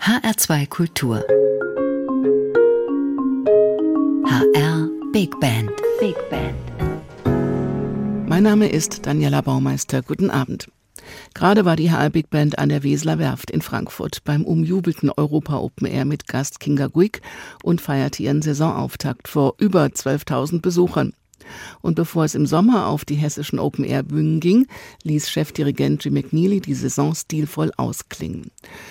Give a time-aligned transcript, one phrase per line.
[0.00, 1.22] HR2 Kultur.
[4.24, 5.70] HR Big Band.
[6.00, 6.56] Big Band.
[8.26, 10.00] Mein Name ist Daniela Baumeister.
[10.00, 10.68] Guten Abend.
[11.34, 15.58] Gerade war die HR Big Band an der Weseler Werft in Frankfurt beim umjubelten Europa
[15.58, 17.20] Open Air mit Gast Kinga Guick
[17.62, 21.12] und feierte ihren Saisonauftakt vor über 12.000 Besuchern.
[21.82, 24.66] Und bevor es im Sommer auf die hessischen Open-Air-Bühnen ging,
[25.02, 28.50] ließ Chefdirigent Jim McNeely die Saison stilvoll ausklingen.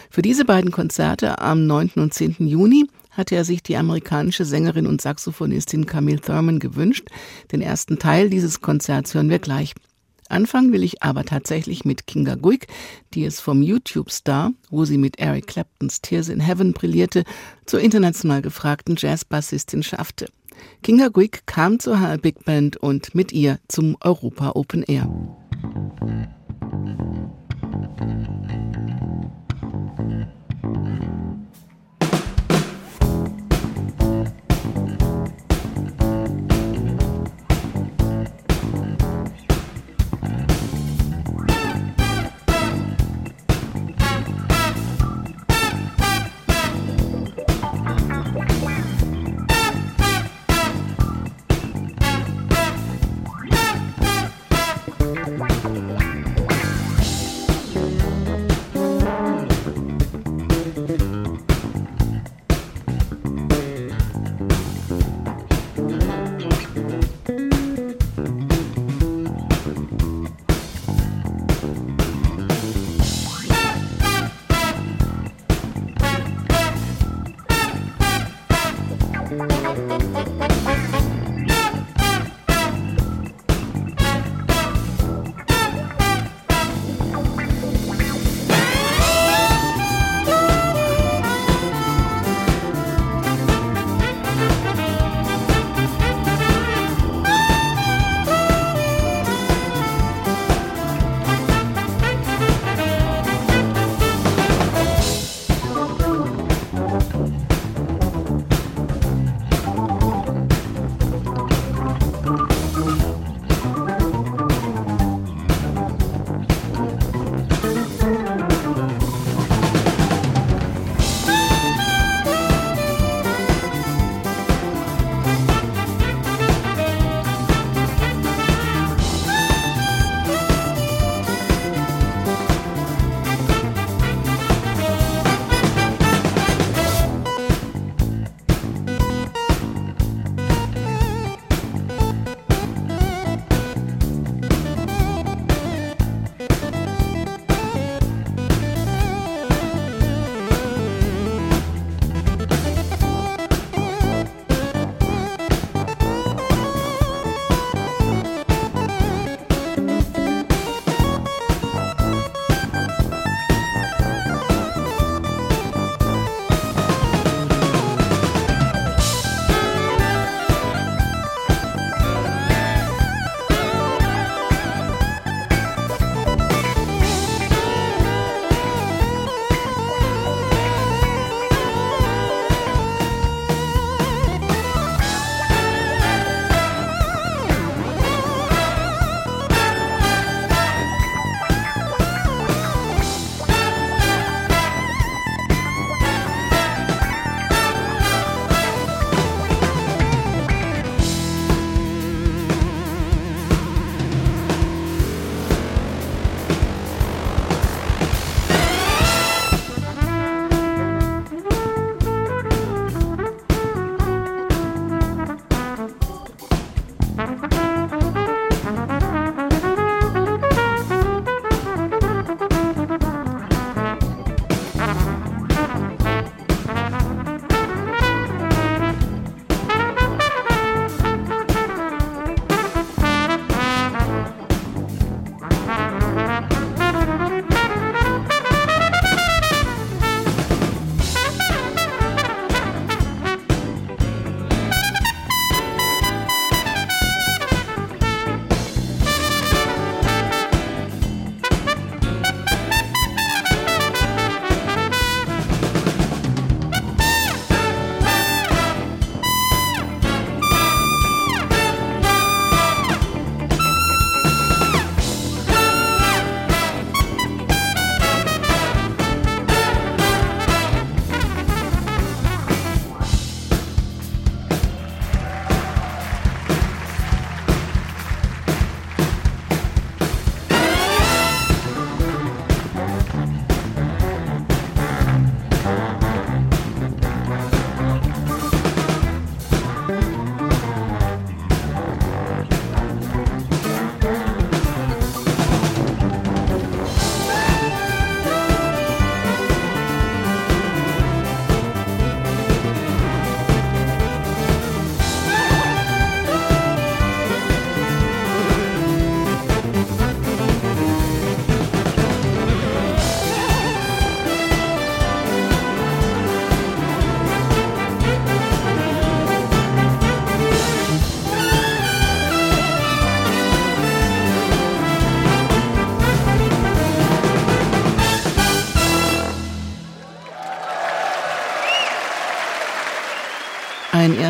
[0.09, 1.91] Für diese beiden Konzerte am 9.
[1.95, 2.35] und 10.
[2.39, 7.09] Juni hatte er sich die amerikanische Sängerin und Saxophonistin Camille Thurman gewünscht.
[7.51, 9.73] Den ersten Teil dieses Konzerts hören wir gleich.
[10.29, 12.67] Anfangen will ich aber tatsächlich mit Kinga Guick,
[13.15, 17.23] die es vom YouTube-Star, wo sie mit Eric Claptons Tears in Heaven brillierte,
[17.65, 20.27] zur international gefragten Jazzbassistin schaffte.
[20.83, 25.05] Kinga Guick kam zur HR Big Band und mit ihr zum Europa Open Air.
[25.05, 26.29] Musik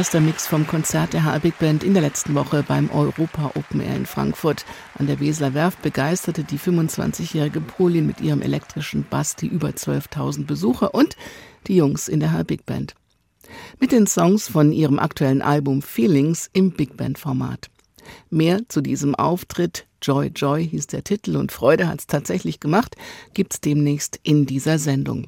[0.09, 3.79] erster Mix vom Konzert der HR Big Band in der letzten Woche beim Europa Open
[3.79, 4.65] Air in Frankfurt.
[4.95, 10.47] An der Weseler Werft begeisterte die 25-jährige Polin mit ihrem elektrischen Bass die über 12.000
[10.47, 11.15] Besucher und
[11.67, 12.95] die Jungs in der HR Big Band.
[13.79, 17.69] Mit den Songs von ihrem aktuellen Album Feelings im Big Band Format.
[18.31, 22.95] Mehr zu diesem Auftritt, Joy Joy hieß der Titel und Freude hat's tatsächlich gemacht,
[23.35, 25.27] gibt's demnächst in dieser Sendung.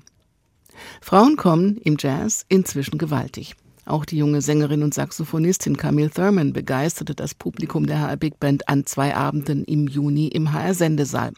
[1.01, 3.55] Frauen kommen im Jazz inzwischen gewaltig.
[3.85, 8.69] Auch die junge Sängerin und Saxophonistin Camille Thurman begeisterte das Publikum der HR Big Band
[8.69, 11.31] an zwei Abenden im Juni im HR Sendesaal.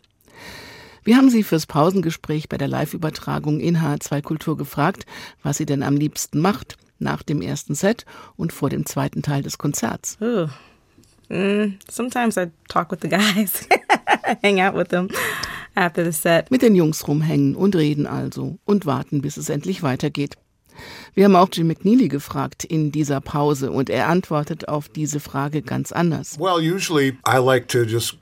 [1.03, 5.05] Wir haben sie fürs Pausengespräch bei der Live-Übertragung in HR2 Kultur gefragt,
[5.41, 8.05] was sie denn am liebsten macht, nach dem ersten Set
[8.37, 10.17] und vor dem zweiten Teil des Konzerts.
[10.21, 10.47] Ooh.
[11.29, 13.67] Mm, sometimes I talk with the guys,
[14.43, 15.09] hang out with them
[15.75, 16.51] after the set.
[16.51, 20.37] Mit den Jungs rumhängen und reden also und warten, bis es endlich weitergeht.
[21.13, 25.61] Wir haben auch Jim McNeely gefragt in dieser Pause und er antwortet auf diese Frage
[25.61, 26.39] ganz anders.
[26.39, 28.17] Well, usually I like to just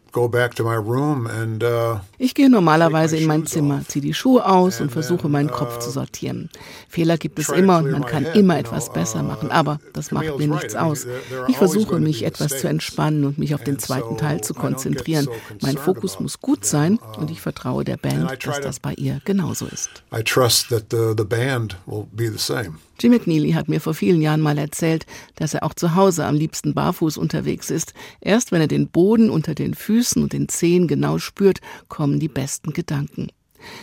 [2.18, 5.90] ich gehe normalerweise in mein Zimmer, ziehe die Schuhe aus und versuche meinen Kopf zu
[5.90, 6.50] uh, sortieren.
[6.90, 10.38] Fehler gibt es immer und man kann immer etwas besser machen, uh, aber das macht
[10.38, 11.08] mir nichts aus.
[11.48, 15.28] Ich versuche mich etwas zu entspannen und mich auf den zweiten Teil zu konzentrieren.
[15.62, 19.66] Mein Fokus muss gut sein und ich vertraue der Band, dass das bei ihr genauso
[19.68, 20.04] ist.
[20.14, 22.80] I trust that the, the band will be the same.
[23.02, 26.36] Jim McNeely hat mir vor vielen Jahren mal erzählt, dass er auch zu Hause am
[26.36, 27.96] liebsten barfuß unterwegs ist.
[28.20, 32.28] Erst wenn er den Boden unter den Füßen und den Zehen genau spürt, kommen die
[32.28, 33.30] besten Gedanken.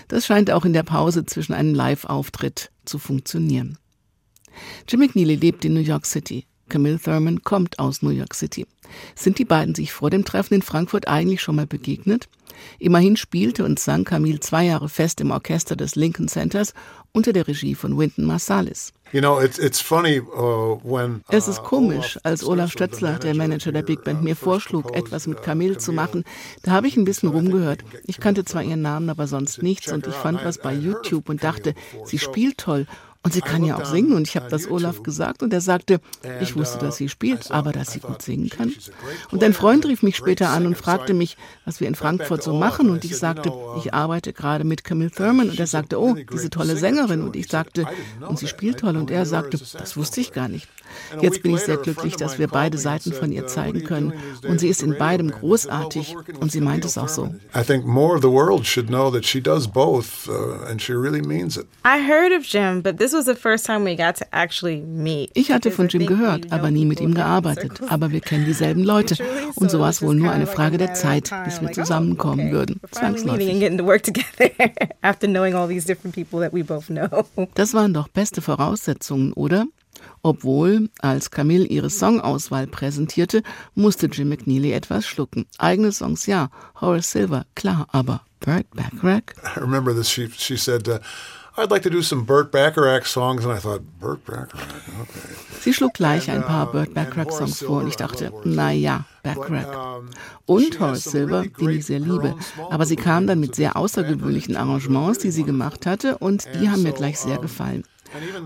[0.06, 3.76] Das scheint auch in der Pause zwischen einem Live-Auftritt zu funktionieren.
[4.86, 6.46] Jim McNeely lebt in New York City.
[6.68, 8.66] Camille Thurman kommt aus New York City.
[9.16, 12.28] Sind die beiden sich vor dem Treffen in Frankfurt eigentlich schon mal begegnet?
[12.78, 16.74] Immerhin spielte und sang Camille zwei Jahre fest im Orchester des Lincoln Centers
[17.12, 18.92] unter der Regie von Wynton Marsalis.
[19.10, 20.78] Uh,
[21.28, 25.42] es ist komisch, als Olaf Stötzler, der Manager der Big Band, mir vorschlug, etwas mit
[25.42, 26.24] Camille zu machen.
[26.62, 27.80] Da habe ich ein bisschen rumgehört.
[28.06, 31.42] Ich kannte zwar ihren Namen, aber sonst nichts und ich fand was bei YouTube und
[31.42, 31.74] dachte,
[32.04, 32.86] sie spielt toll
[33.24, 34.12] und sie kann ja auch singen.
[34.12, 36.00] Und ich habe das Olaf gesagt und er sagte,
[36.40, 38.72] ich wusste, dass sie spielt, aber dass sie gut singen kann.
[39.30, 42.54] Und ein Freund rief mich später an und fragte mich, was wir in Frankfurt so
[42.54, 42.90] machen.
[42.90, 45.50] Und ich sagte, ich arbeite gerade mit Camille Thurman.
[45.50, 47.22] Und er sagte, oh, diese tolle Sängerin.
[47.22, 47.86] Und ich sagte,
[48.20, 48.96] und sie spielt toll.
[48.96, 50.68] Und er sagte, das wusste ich gar nicht.
[51.20, 54.12] Jetzt bin ich sehr glücklich, dass wir beide Seiten von ihr zeigen können.
[54.46, 56.16] Und sie ist in beidem großartig.
[56.40, 57.34] Und sie meint es auch so.
[57.54, 60.92] I think more of the world should know that she does both, uh, and she
[60.92, 61.66] really means it.
[61.84, 63.12] I heard of Jim, but this
[65.34, 67.80] ich hatte von Jim gehört, aber nie mit ihm gearbeitet.
[67.88, 69.16] Aber wir kennen dieselben Leute.
[69.54, 72.80] Und so war es wohl nur eine Frage der Zeit, bis wir zusammenkommen würden.
[72.90, 73.48] Zwangsläufig.
[77.54, 79.66] Das waren doch beste Voraussetzungen, oder?
[80.22, 83.42] Obwohl, als Camille ihre Songauswahl präsentierte,
[83.74, 85.46] musste Jim McNeely etwas schlucken.
[85.58, 89.34] Eigene Songs ja, Horace Silver, klar, aber Burt Bacharach?
[89.56, 90.98] I remember this, she, she said, uh,
[91.56, 93.44] I'd like to do some Burt Bacharach songs.
[93.44, 94.54] And I thought, Burt Bacharach,
[95.00, 95.34] okay.
[95.60, 100.02] Sie schlug gleich ein paar Burt Bacharach Songs vor und ich dachte, na ja, Bacharach.
[100.46, 102.36] Und Horace Silver, den ich sehr liebe.
[102.70, 106.84] Aber sie kam dann mit sehr außergewöhnlichen Arrangements, die sie gemacht hatte und die haben
[106.84, 107.82] mir gleich sehr gefallen.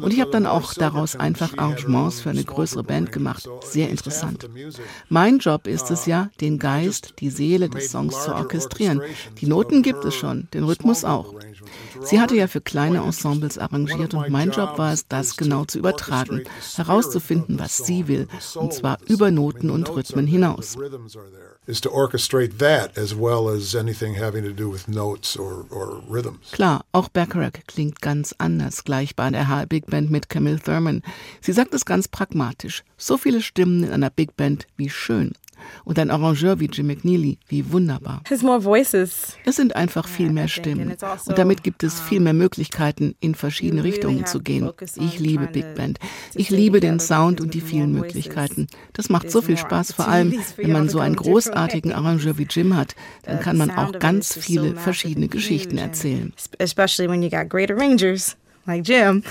[0.01, 3.49] Und ich habe dann auch daraus einfach Arrangements für eine größere Band gemacht.
[3.63, 4.49] Sehr interessant.
[5.09, 9.03] Mein Job ist es ja, den Geist, die Seele des Songs zu orchestrieren.
[9.41, 11.35] Die Noten gibt es schon, den Rhythmus auch.
[12.01, 15.79] Sie hatte ja für kleine Ensembles arrangiert und mein Job war es, das genau zu
[15.79, 16.45] übertragen,
[16.77, 20.77] herauszufinden, was sie will, und zwar über Noten und Rhythmen hinaus.
[26.51, 31.03] Klar, auch Bacharach klingt ganz anders, gleich bei der HR Big Band mit Camille Thurman.
[31.41, 32.83] Sie sagt es ganz pragmatisch.
[32.97, 35.33] So viele Stimmen in einer Big Band, wie schön.
[35.85, 38.23] Und ein Arrangeur wie Jim McNeely, wie wunderbar.
[39.45, 40.97] Es sind einfach viel mehr Stimmen.
[41.01, 44.71] Also, Und damit gibt es viel mehr Möglichkeiten, in verschiedene Richtungen zu gehen.
[44.97, 45.99] Ich liebe Big Band.
[46.35, 48.67] Ich liebe den Sound und die vielen Möglichkeiten.
[48.93, 52.77] Das macht so viel Spaß, vor allem, wenn man so einen großartigen Arrangeur wie Jim
[52.77, 52.95] hat.
[53.25, 56.33] Dann kann man auch ganz viele verschiedene Geschichten erzählen.
[56.59, 59.23] Especially when you got great arrangers like Jim.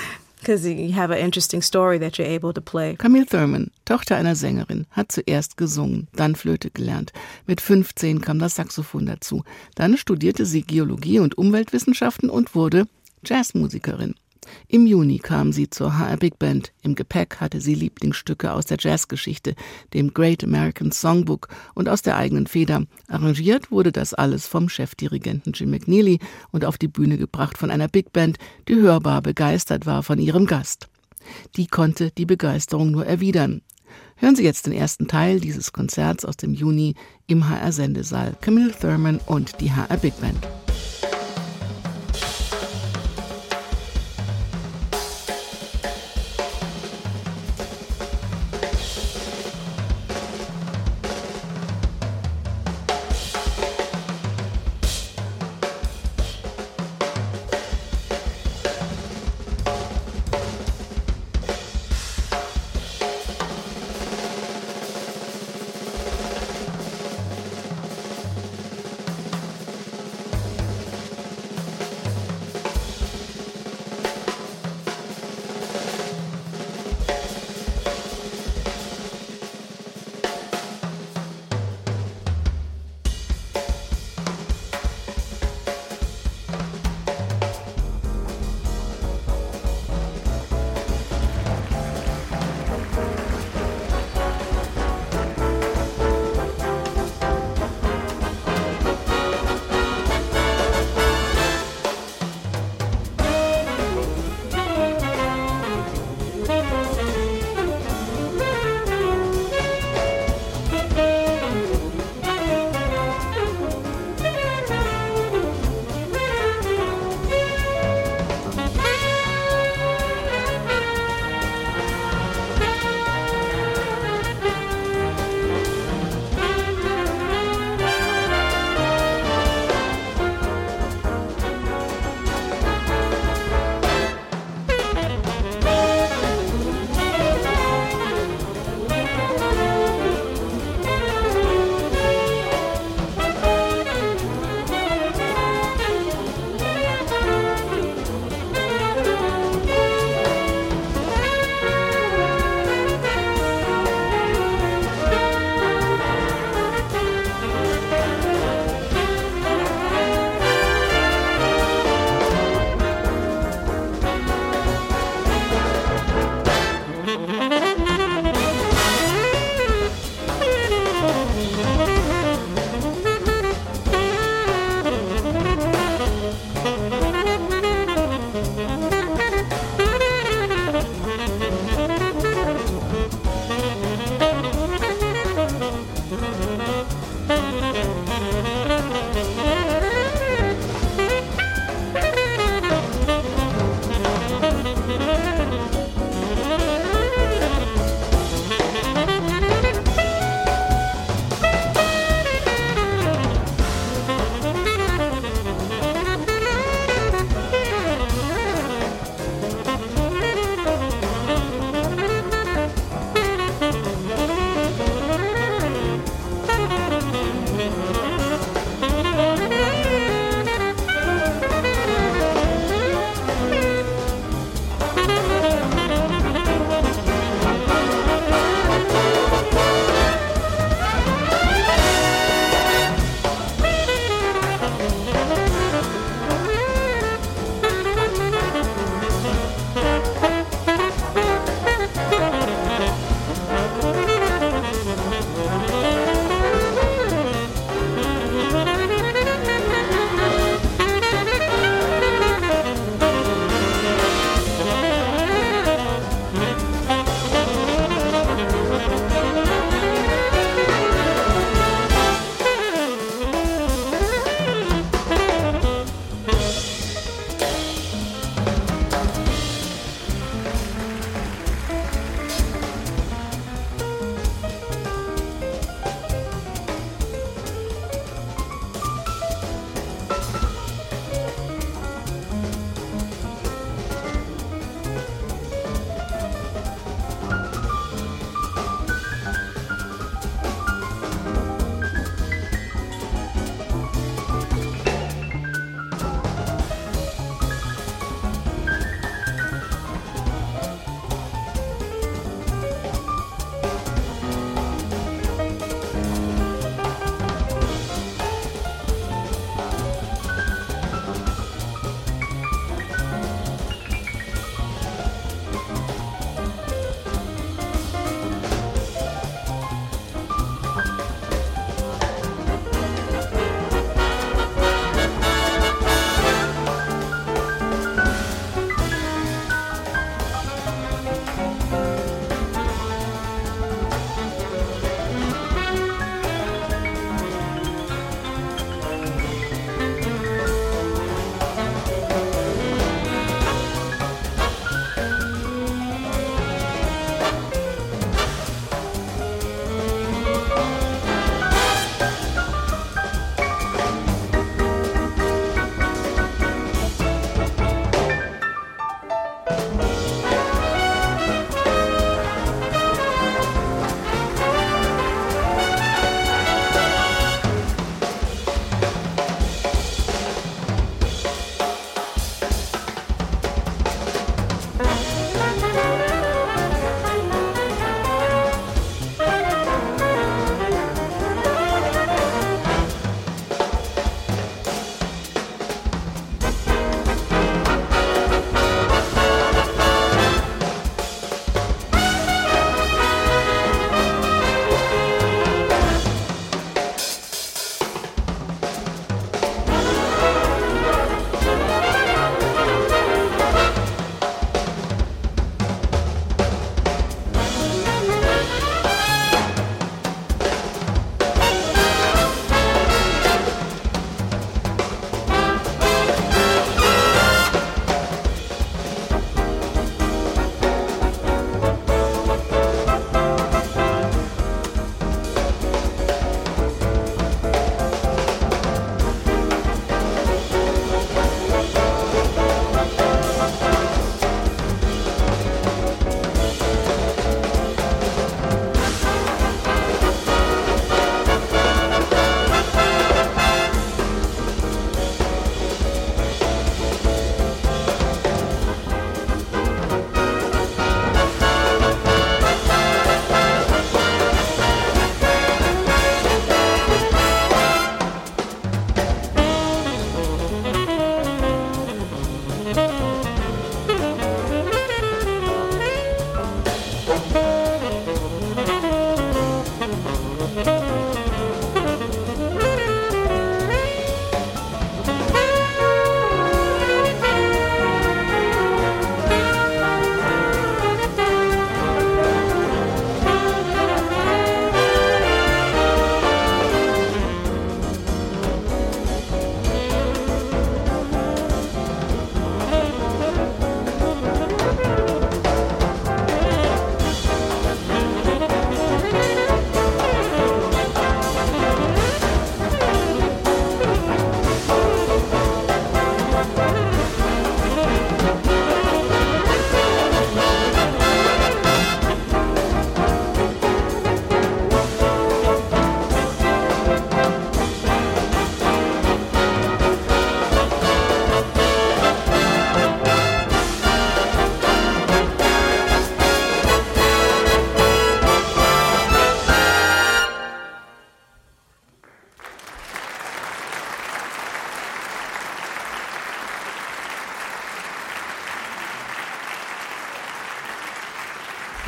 [2.98, 7.14] Camille Thurman, Tochter einer Sängerin, hat zuerst gesungen, dann Flöte gelernt.
[7.46, 9.44] Mit 15 kam das Saxophon dazu.
[9.76, 12.88] Dann studierte sie Geologie und Umweltwissenschaften und wurde
[13.24, 14.16] Jazzmusikerin.
[14.68, 16.72] Im Juni kam sie zur HR Big Band.
[16.82, 19.56] Im Gepäck hatte sie Lieblingsstücke aus der Jazzgeschichte,
[19.94, 22.86] dem Great American Songbook und aus der eigenen Feder.
[23.08, 26.20] Arrangiert wurde das alles vom Chefdirigenten Jim McNeely
[26.52, 30.46] und auf die Bühne gebracht von einer Big Band, die hörbar begeistert war von ihrem
[30.46, 30.88] Gast.
[31.56, 33.62] die konnte die Begeisterung nur erwidern.
[34.16, 36.96] Hören Sie jetzt den ersten Teil dieses Konzerts aus dem Juni
[37.28, 38.38] im HR-Sendesaal.
[38.40, 40.48] Camille Thurman und die HR Big Band.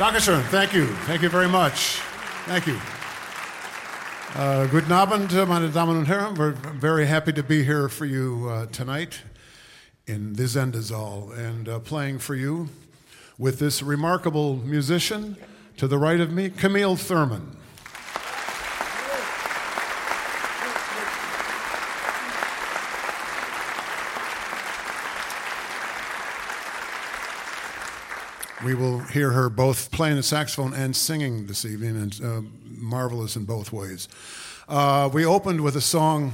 [0.04, 0.42] Dankeschön.
[0.50, 0.84] Thank you.
[1.06, 1.98] Thank you very much.
[2.46, 2.78] Thank you.
[4.36, 6.34] Uh, guten Abend, meine Damen und Herren.
[6.36, 9.22] We're very happy to be here for you uh, tonight
[10.06, 12.68] in the Zendazal and uh, playing for you
[13.38, 15.38] with this remarkable musician
[15.78, 17.56] to the right of me, Camille Thurman.
[28.64, 33.36] We will hear her both playing the saxophone and singing this evening, and uh, marvelous
[33.36, 34.08] in both ways.
[34.66, 36.32] Uh, we opened with a song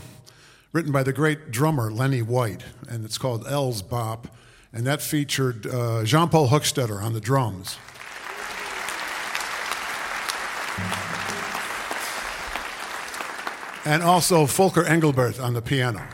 [0.73, 4.29] written by the great drummer Lenny White, and it's called L's Bop,
[4.73, 7.79] and that featured uh, Jean Paul Hochstetter on the drums.
[13.85, 16.07] And also Volker Engelbert on the piano.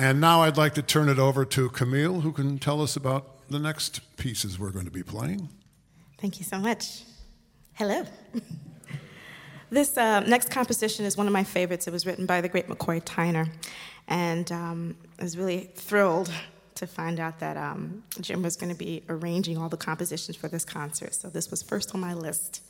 [0.00, 3.48] And now I'd like to turn it over to Camille, who can tell us about
[3.48, 5.48] the next pieces we're going to be playing.
[6.18, 7.02] Thank you so much.
[7.74, 8.04] Hello.
[9.70, 11.88] this uh, next composition is one of my favorites.
[11.88, 13.48] It was written by the great McCoy Tyner.
[14.06, 16.30] And um, I was really thrilled
[16.76, 20.46] to find out that um, Jim was going to be arranging all the compositions for
[20.46, 21.12] this concert.
[21.12, 22.62] So this was first on my list.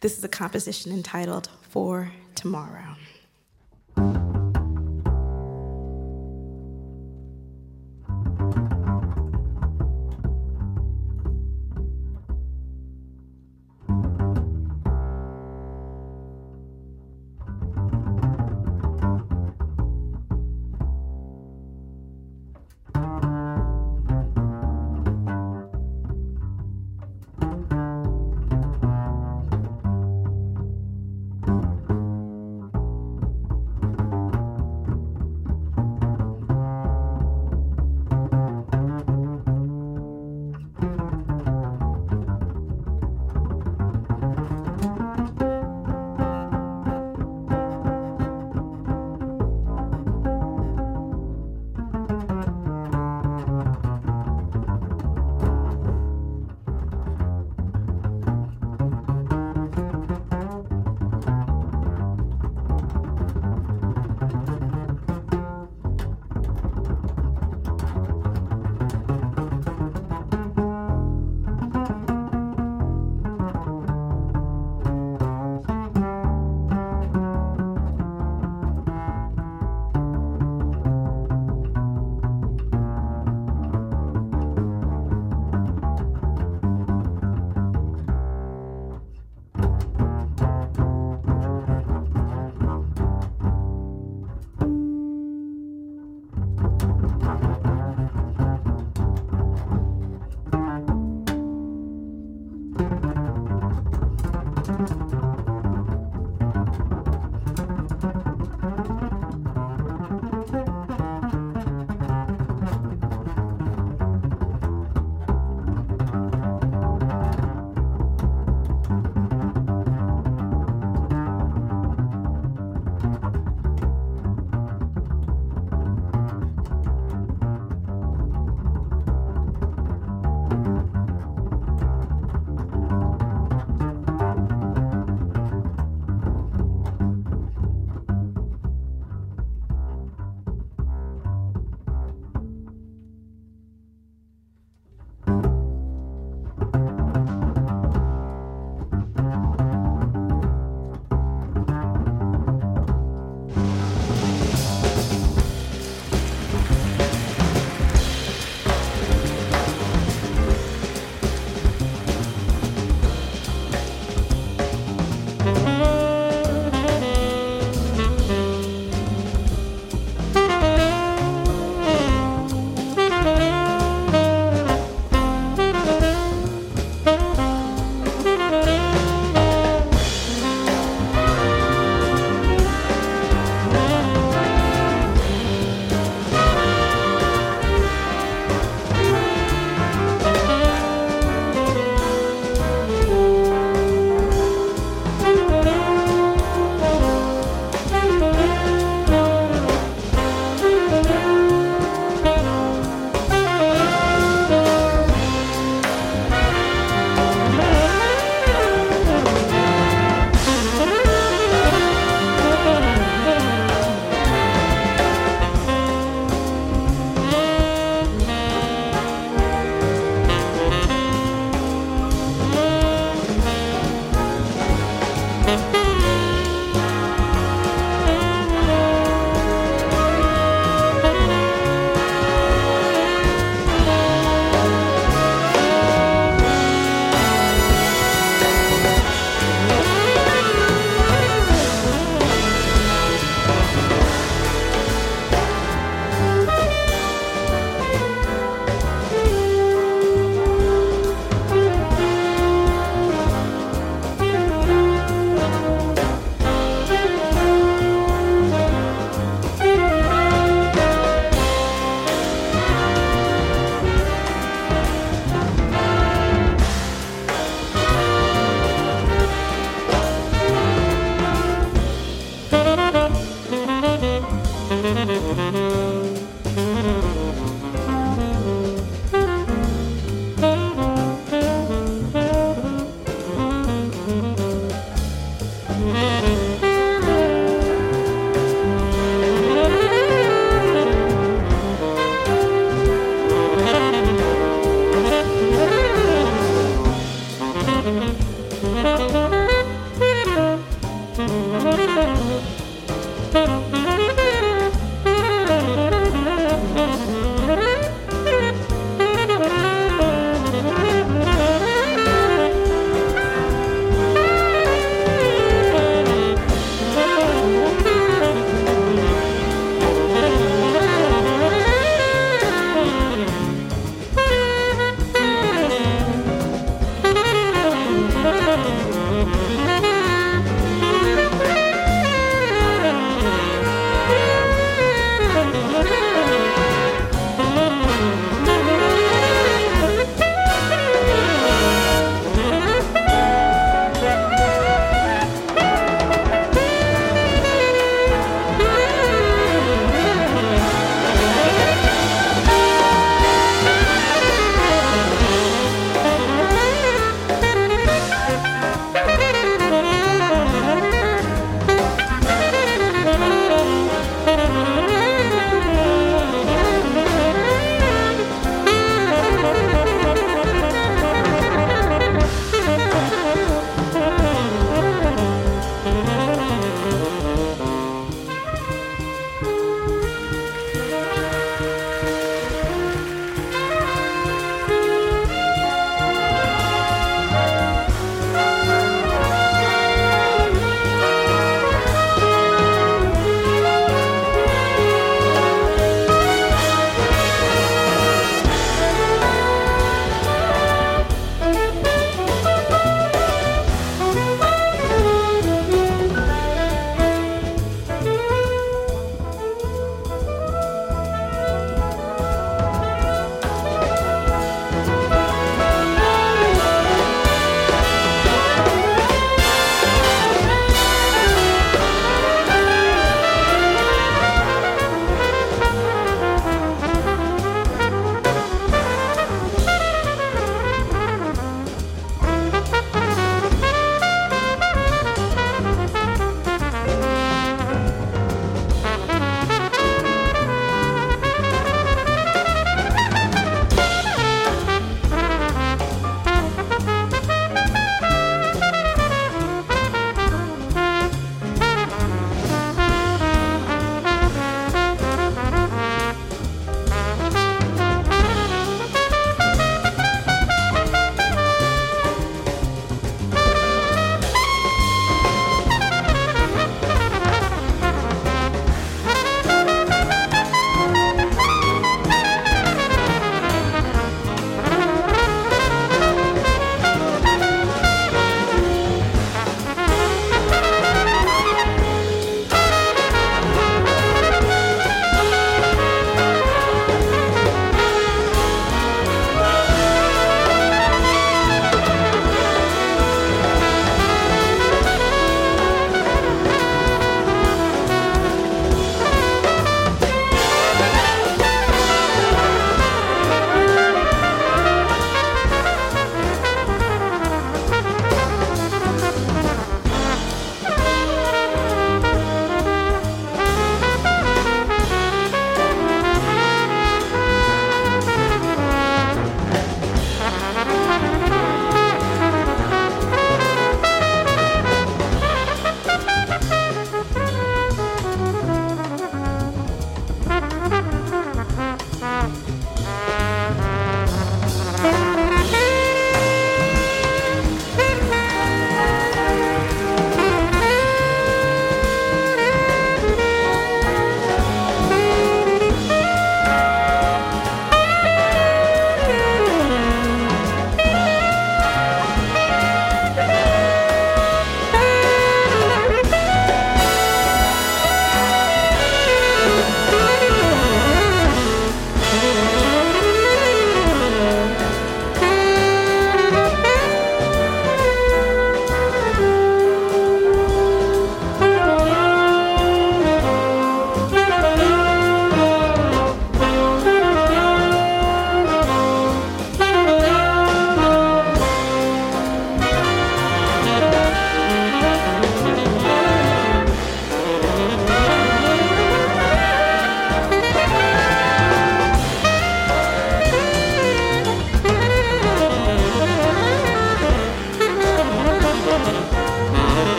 [0.00, 2.96] This is a composition entitled For Tomorrow.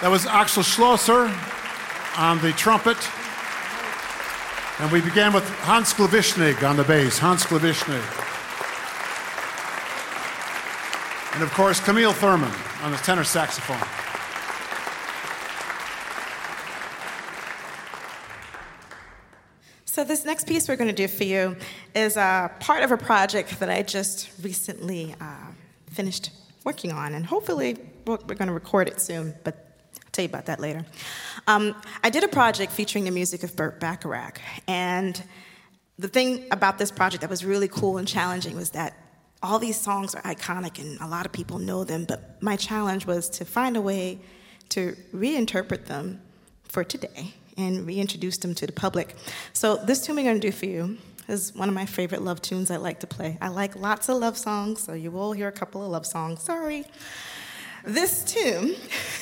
[0.00, 1.28] That was Axel Schlosser
[2.16, 2.96] on the trumpet.
[4.78, 7.18] And we began with Hans Klavischnik on the bass.
[7.18, 8.04] Hans Klavischnik.
[11.34, 13.76] And of course, Camille Thurman on the tenor saxophone.
[19.84, 21.56] So, this next piece we're going to do for you
[21.96, 25.24] is uh, part of a project that I just recently uh,
[25.90, 26.30] finished
[26.62, 29.67] working on, and hopefully we're going to record it soon, but
[30.18, 30.84] tell you about that later.
[31.46, 35.22] Um, I did a project featuring the music of Burt Bacharach, and
[35.96, 38.96] the thing about this project that was really cool and challenging was that
[39.44, 43.06] all these songs are iconic and a lot of people know them, but my challenge
[43.06, 44.18] was to find a way
[44.70, 46.20] to reinterpret them
[46.64, 49.14] for today and reintroduce them to the public.
[49.52, 52.42] So, this tune we're going to do for you is one of my favorite love
[52.42, 53.38] tunes I like to play.
[53.40, 56.42] I like lots of love songs, so you will hear a couple of love songs.
[56.42, 56.84] Sorry.
[57.84, 58.74] This tune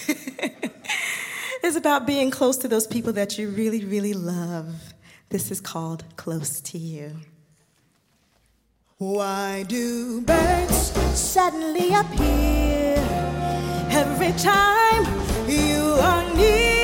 [1.62, 4.94] is about being close to those people that you really, really love.
[5.28, 7.16] This is called Close to You.
[8.98, 12.96] Why do birds suddenly appear
[13.90, 15.04] every time
[15.48, 16.75] you are near?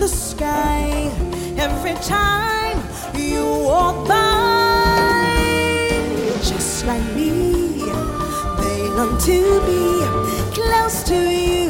[0.00, 1.12] The sky
[1.58, 2.78] every time
[3.14, 5.26] you walk by?
[6.42, 7.82] Just like me,
[8.60, 10.00] they long to be
[10.56, 11.68] close to you.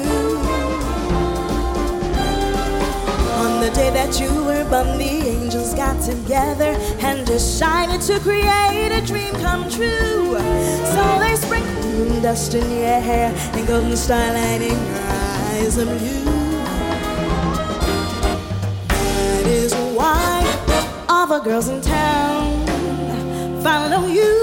[3.43, 8.93] On the day that you were born, the angels got together and decided to create
[8.93, 10.39] a dream come true.
[10.95, 16.50] So they sprinkled dust in your hair and golden starlight in your eyes of blue.
[21.31, 22.67] The girls in town.
[23.63, 24.40] Follow you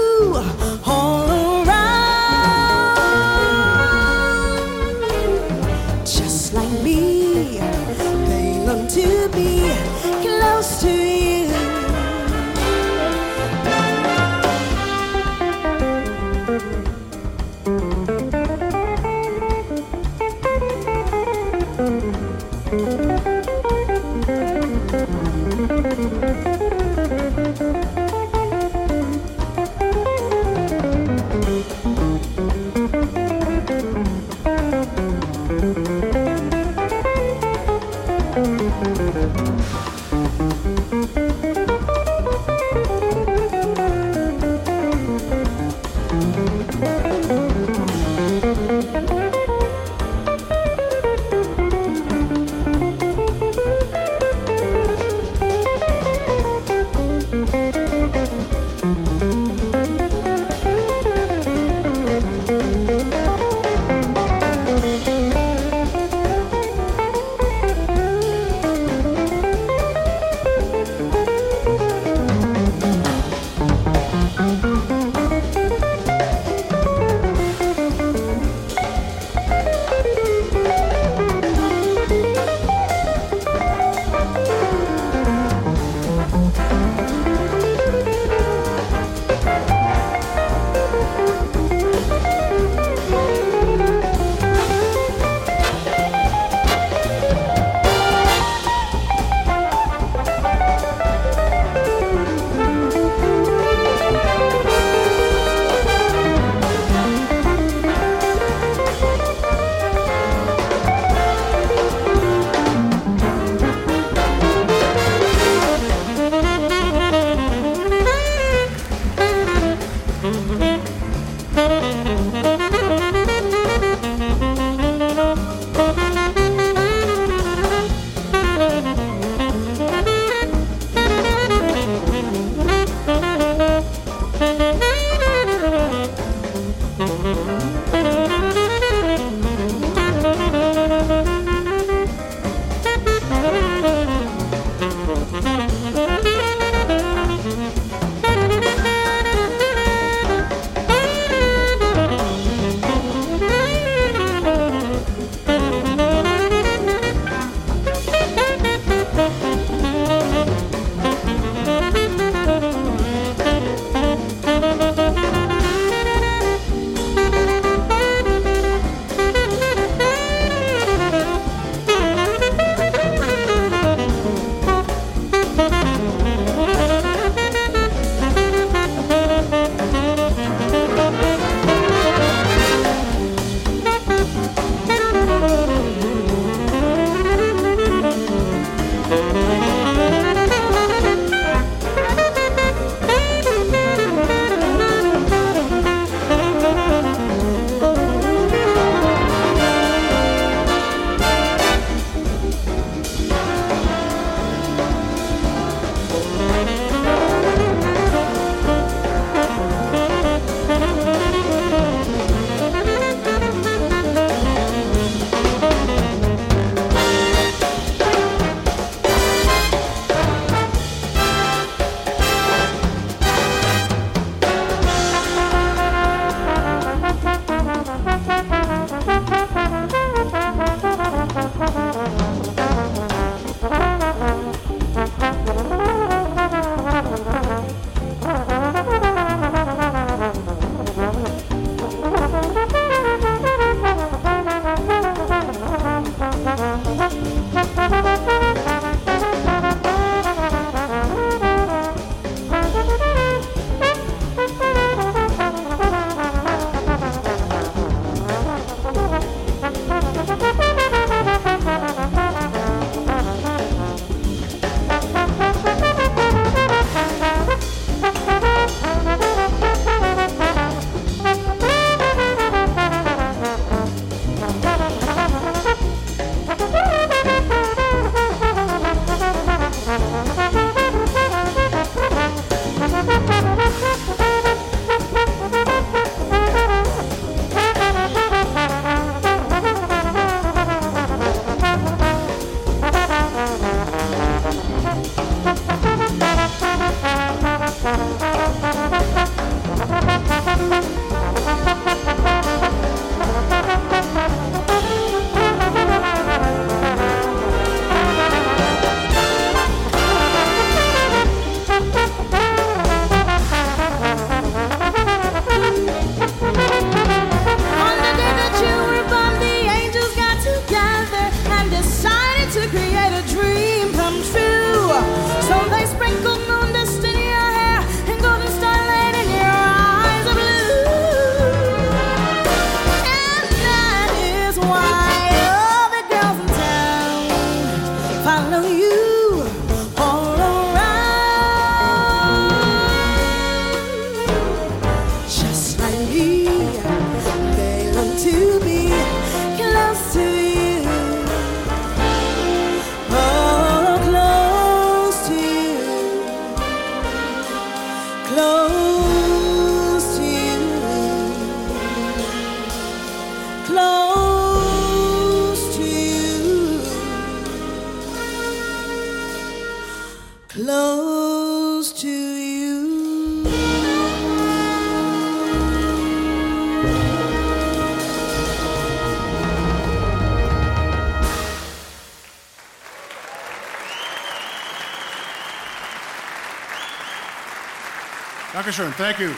[388.78, 389.34] Dankeschön, thank you.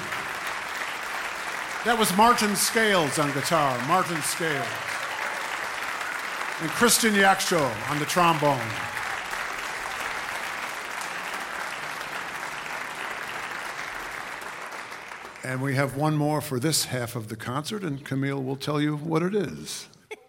[1.84, 4.66] That was Martin Scales on guitar, Martin Scales.
[6.60, 8.60] And Christian Yaksho on the trombone.
[15.42, 18.78] And we have one more for this half of the concert, and Camille will tell
[18.78, 19.88] you what it is.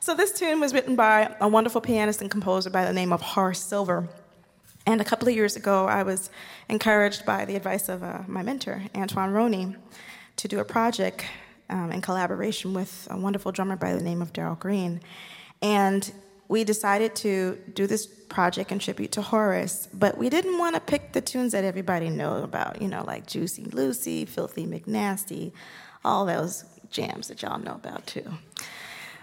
[0.00, 3.20] So this tune was written by a wonderful pianist and composer by the name of
[3.20, 4.08] Horace Silver.
[4.88, 6.30] And a couple of years ago, I was
[6.70, 9.76] encouraged by the advice of uh, my mentor, Antoine Roney,
[10.36, 11.26] to do a project
[11.68, 15.02] um, in collaboration with a wonderful drummer by the name of Daryl Green.
[15.60, 16.10] And
[16.48, 20.80] we decided to do this project in tribute to Horace, but we didn't want to
[20.80, 25.52] pick the tunes that everybody knows about, you know, like Juicy Lucy, Filthy McNasty,
[26.02, 28.24] all those jams that y'all know about too.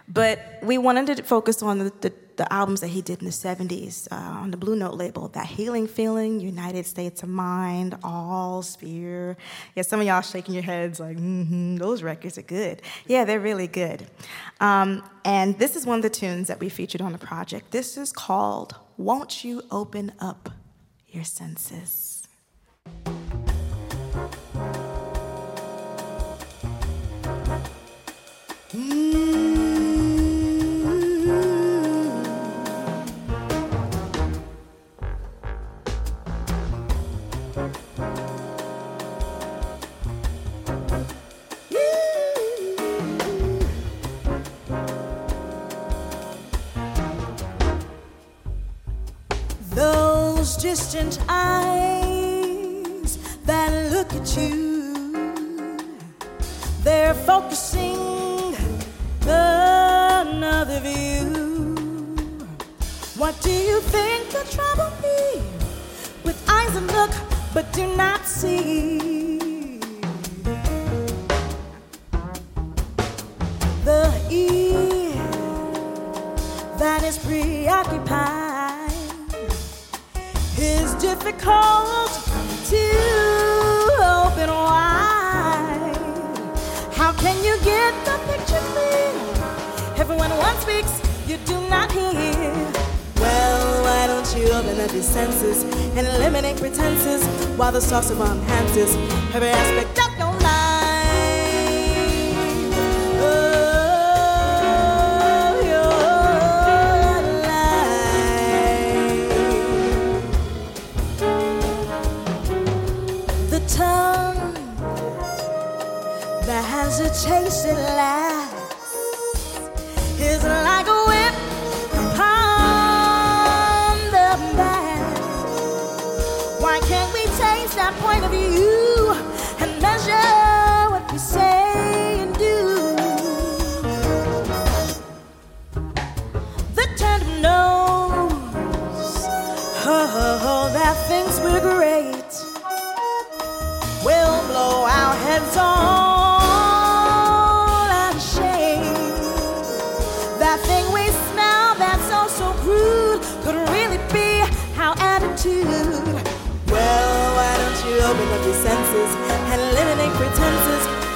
[0.07, 3.31] But we wanted to focus on the, the, the albums that he did in the
[3.31, 8.61] 70s uh, on the Blue Note label That Healing Feeling, United States of Mind, All,
[8.61, 9.35] Sphere.
[9.75, 12.81] Yeah, some of y'all shaking your heads like, mm-hmm, those records are good.
[13.07, 14.05] Yeah, they're really good.
[14.59, 17.71] Um, and this is one of the tunes that we featured on the project.
[17.71, 20.49] This is called Won't You Open Up
[21.07, 22.27] Your Senses?
[28.75, 29.44] Those
[67.55, 69.79] but do not see?
[73.85, 75.13] The ear
[76.77, 78.91] that is preoccupied
[80.57, 82.11] is difficult
[82.71, 82.87] to
[84.03, 85.95] open wide.
[86.91, 89.13] How can you get the picture clear?
[89.95, 90.93] Everyone one speaks,
[91.25, 92.51] you do not hear.
[93.15, 95.63] Well, why don't you open up your senses
[95.95, 98.95] and eliminate pretenses while the sauce of enhances
[99.33, 100.04] every aspect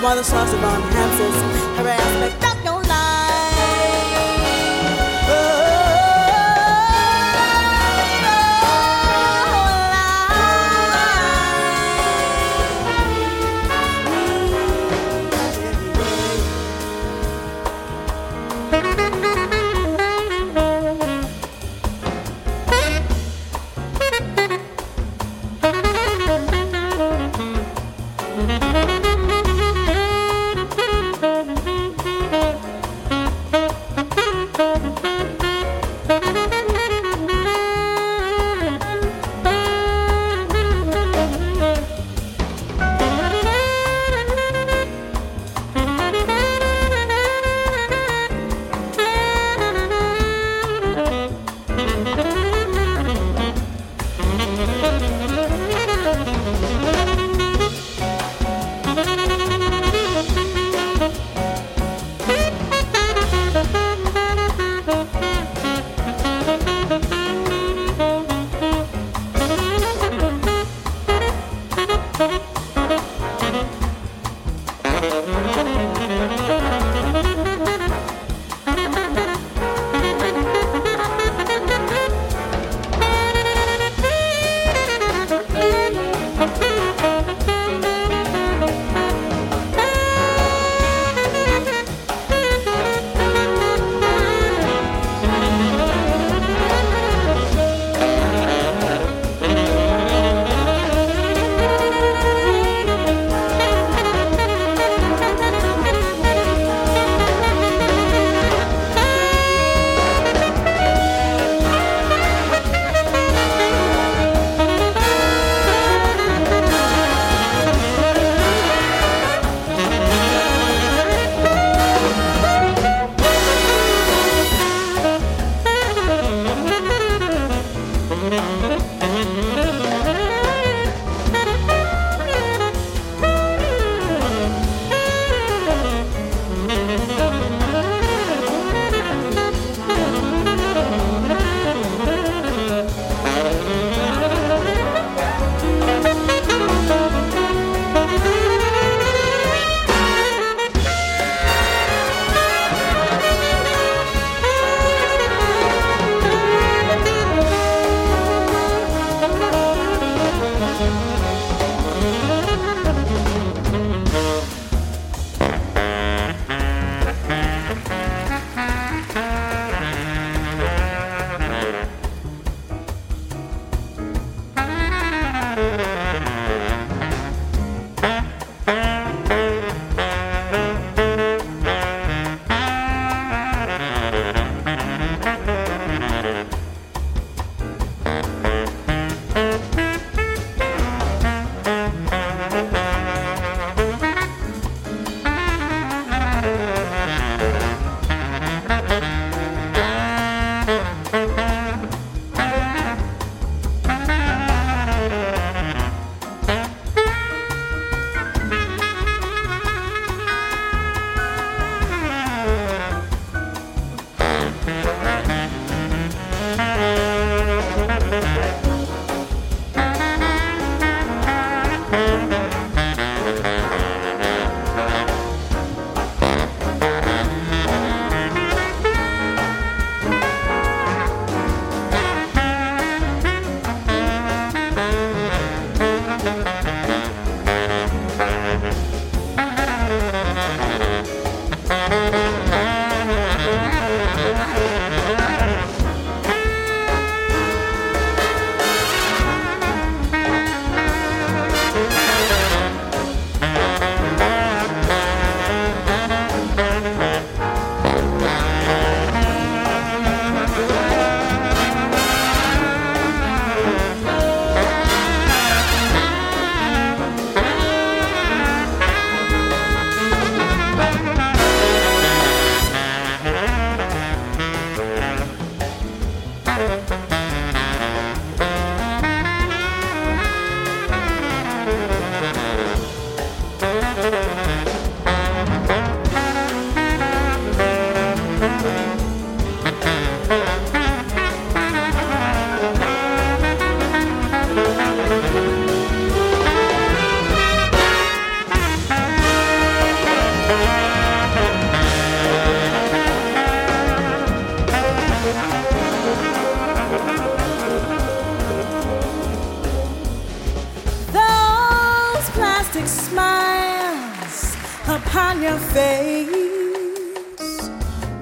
[0.01, 2.38] while the sauce upon hamsters harassment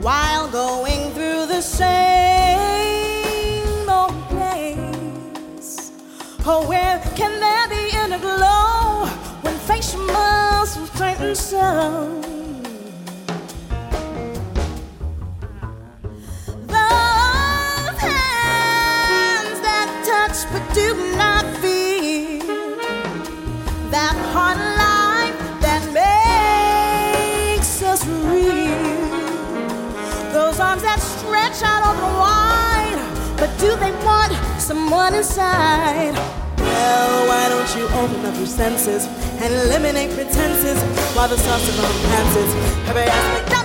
[0.08, 1.90] while going through the same
[3.90, 5.92] old place.
[6.46, 9.06] Oh, where can there be any glow
[9.42, 12.37] when facial muscles tighten so?
[31.64, 33.00] Out open wide,
[33.38, 36.14] but do they want someone inside?
[36.58, 39.06] Well, why don't you open up your senses
[39.42, 40.82] and eliminate pretenses
[41.16, 42.54] while the sauce of our dances
[42.90, 43.57] every aspect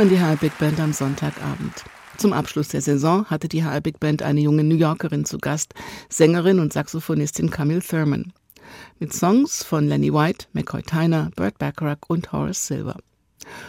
[0.00, 1.84] hören die HR Big Band am Sonntagabend.
[2.16, 5.74] Zum Abschluss der Saison hatte die HR Big Band eine junge New Yorkerin zu Gast,
[6.08, 8.32] Sängerin und Saxophonistin Camille Thurman.
[8.98, 12.96] Mit Songs von Lenny White, McCoy Tyner, Burt Bacharach und Horace Silver.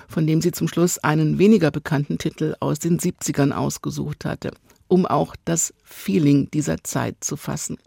[0.08, 4.52] Von dem sie zum Schluss einen weniger bekannten Titel aus den 70ern ausgesucht hatte,
[4.88, 7.78] um auch das Feeling dieser Zeit zu fassen.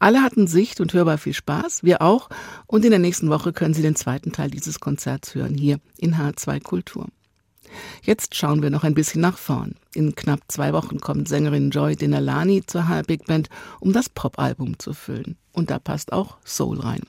[0.00, 2.30] Alle hatten sicht- und hörbar viel Spaß, wir auch,
[2.66, 6.16] und in der nächsten Woche können Sie den zweiten Teil dieses Konzerts hören, hier in
[6.16, 7.06] H2 Kultur.
[8.02, 9.74] Jetzt schauen wir noch ein bisschen nach vorn.
[9.94, 13.48] In knapp zwei Wochen kommt Sängerin Joy Denalani zur HR Big Band,
[13.80, 15.36] um das Pop-Album zu füllen.
[15.52, 17.02] Und da passt auch Soul rein.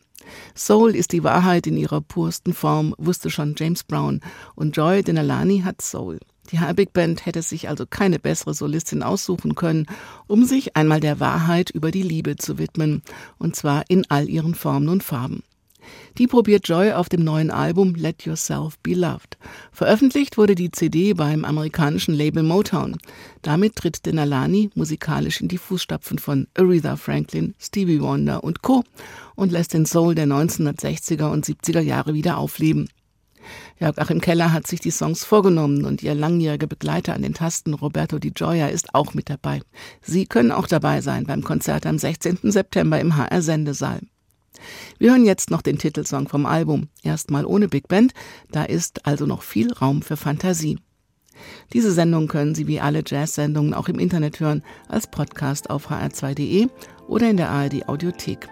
[0.55, 4.21] Soul ist die Wahrheit in ihrer pursten Form, wusste schon James Brown.
[4.55, 6.19] Und Joy Denalani hat Soul.
[6.51, 9.85] Die HR Big Band hätte sich also keine bessere Solistin aussuchen können,
[10.27, 13.03] um sich einmal der Wahrheit über die Liebe zu widmen.
[13.37, 15.43] Und zwar in all ihren Formen und Farben.
[16.17, 19.37] Die probiert Joy auf dem neuen Album Let Yourself Be Loved.
[19.71, 22.97] Veröffentlicht wurde die CD beim amerikanischen Label Motown.
[23.41, 28.83] Damit tritt Denalani musikalisch in die Fußstapfen von Aretha Franklin, Stevie Wonder und Co.
[29.35, 32.87] und lässt den Soul der 1960er und 70er Jahre wieder aufleben.
[33.79, 37.73] Jörg Achim Keller hat sich die Songs vorgenommen und ihr langjähriger Begleiter an den Tasten
[37.73, 39.61] Roberto Di Gioia ist auch mit dabei.
[40.01, 42.39] Sie können auch dabei sein beim Konzert am 16.
[42.43, 44.01] September im HR Sendesaal.
[44.97, 46.89] Wir hören jetzt noch den Titelsong vom Album.
[47.03, 48.13] Erstmal ohne Big Band,
[48.51, 50.77] da ist also noch viel Raum für Fantasie.
[51.73, 56.67] Diese Sendung können Sie wie alle Jazz-Sendungen auch im Internet hören, als Podcast auf hr2.de
[57.07, 58.47] oder in der ARD Audiothek.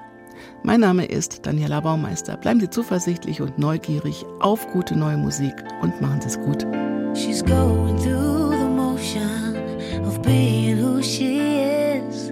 [0.64, 2.38] Mein Name ist Daniela Baumeister.
[2.38, 6.66] Bleiben Sie zuversichtlich und neugierig auf gute neue Musik und machen Sie es gut.
[7.14, 9.56] She's going through the motion
[10.06, 12.32] of being who she is.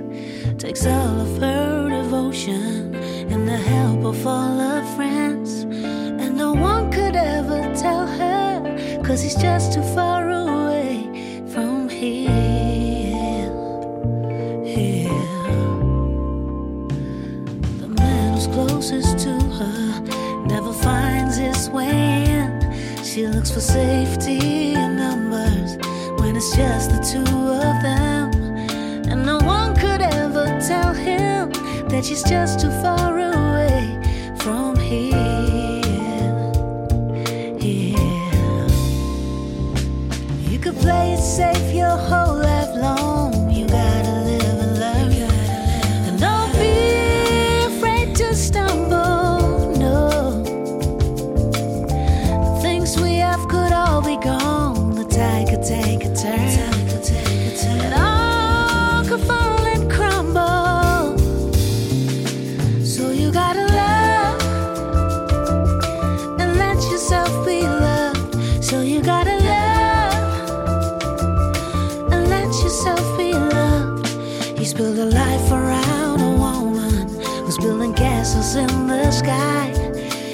[0.58, 2.96] Takes all of her devotion
[3.32, 5.64] and the help of all her friends.
[5.64, 11.10] And no one could ever tell her, cause he's just too far away
[11.54, 13.50] from here.
[14.76, 15.26] Here.
[17.82, 20.02] The man who's closest to her
[20.48, 23.04] never finds his way in.
[23.04, 25.78] She looks for safety in numbers
[26.20, 28.07] when it's just the two of them.
[31.98, 33.82] That she's just too far away
[34.38, 35.82] from here.
[37.60, 38.68] Here.
[40.48, 43.07] You could play it safe your whole life long.
[79.18, 79.72] Sky.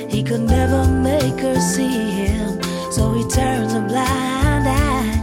[0.10, 2.62] He could never make her see him,
[2.92, 5.14] so he turns a blind eye.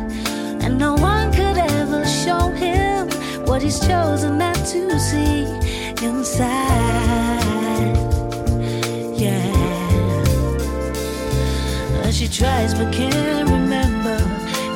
[0.65, 3.09] And no one could ever show him
[3.47, 5.45] what he's chosen not to see
[6.03, 7.97] inside.
[9.25, 9.71] Yeah.
[12.11, 14.19] She tries but can't remember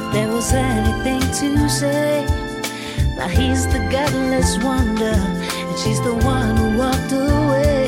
[0.01, 2.25] if there was anything to say.
[3.17, 5.17] Now he's the godless wonder,
[5.77, 7.87] she's the one who walked away.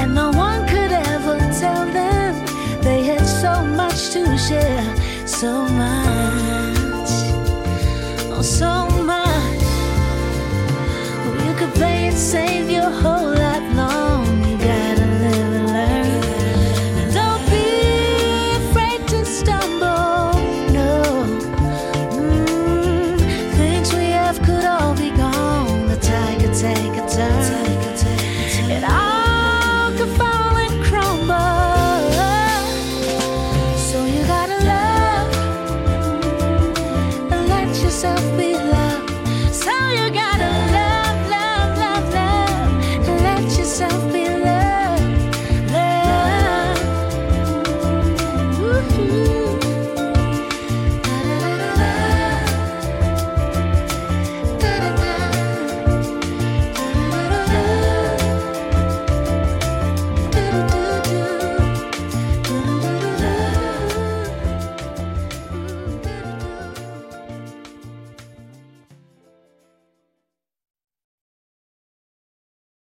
[0.00, 2.34] And no one could ever tell them
[2.82, 4.84] they had so much to share,
[5.26, 7.10] so much,
[8.32, 9.62] oh, so much.
[11.24, 13.30] Oh, you could play it, save your hope